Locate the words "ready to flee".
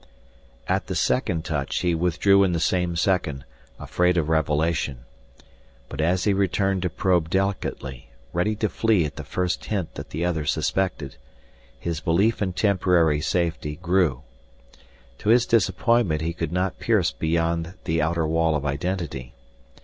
8.33-9.05